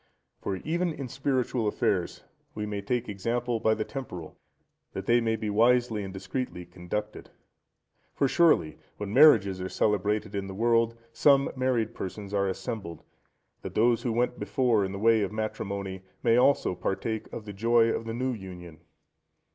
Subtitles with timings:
[0.41, 2.23] For, even in spiritual affairs,
[2.55, 4.35] we may take example by the temporal,
[4.93, 7.29] that they may be wisely and discreetly conducted.
[8.15, 13.03] For surely, when marriages are celebrated in the world, some married persons are assembled,
[13.61, 17.53] that those who went before in the way of matrimony, may also partake in the
[17.53, 18.79] joy of the new union.